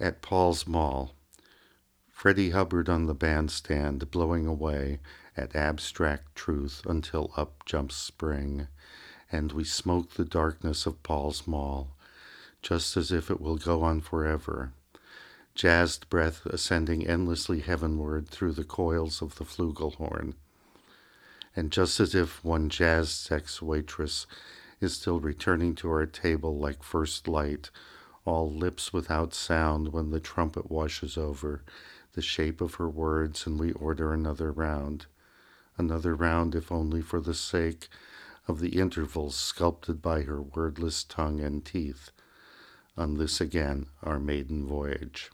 at 0.00 0.22
Paul's 0.22 0.66
Mall. 0.66 1.14
Freddie 2.08 2.50
Hubbard 2.50 2.88
on 2.88 3.06
the 3.06 3.14
bandstand, 3.14 4.10
blowing 4.10 4.46
away 4.46 5.00
at 5.36 5.54
abstract 5.54 6.34
truth 6.34 6.82
until 6.86 7.32
up 7.36 7.64
jumps 7.64 7.96
spring, 7.96 8.68
and 9.30 9.52
we 9.52 9.64
smoke 9.64 10.14
the 10.14 10.24
darkness 10.24 10.86
of 10.86 11.02
Paul's 11.02 11.46
Mall, 11.46 11.96
just 12.62 12.96
as 12.96 13.12
if 13.12 13.30
it 13.30 13.40
will 13.40 13.56
go 13.56 13.82
on 13.82 14.00
forever. 14.00 14.72
Jazzed 15.54 16.08
breath 16.08 16.46
ascending 16.46 17.06
endlessly 17.06 17.60
heavenward 17.60 18.28
through 18.28 18.52
the 18.52 18.64
coils 18.64 19.20
of 19.22 19.36
the 19.36 19.44
flugelhorn. 19.44 20.34
And 21.56 21.72
just 21.72 21.98
as 21.98 22.14
if 22.14 22.44
one 22.44 22.68
jazz 22.68 23.10
sex 23.10 23.60
waitress 23.60 24.26
is 24.80 24.94
still 24.94 25.18
returning 25.18 25.74
to 25.76 25.90
our 25.90 26.06
table 26.06 26.56
like 26.56 26.82
first 26.82 27.26
light 27.26 27.70
all 28.24 28.50
lips 28.50 28.92
without 28.92 29.34
sound 29.34 29.92
when 29.92 30.10
the 30.10 30.20
trumpet 30.20 30.70
washes 30.70 31.16
over 31.16 31.62
the 32.12 32.22
shape 32.22 32.60
of 32.60 32.74
her 32.74 32.88
words 32.88 33.46
and 33.46 33.58
we 33.58 33.72
order 33.72 34.12
another 34.12 34.50
round. 34.50 35.06
Another 35.76 36.14
round, 36.14 36.54
if 36.54 36.72
only 36.72 37.00
for 37.00 37.20
the 37.20 37.34
sake 37.34 37.88
of 38.48 38.60
the 38.60 38.80
intervals 38.80 39.36
sculpted 39.36 40.02
by 40.02 40.22
her 40.22 40.42
wordless 40.42 41.04
tongue 41.04 41.40
and 41.40 41.64
teeth. 41.64 42.10
On 42.96 43.18
this 43.18 43.40
again, 43.40 43.86
our 44.02 44.18
maiden 44.18 44.66
voyage. 44.66 45.30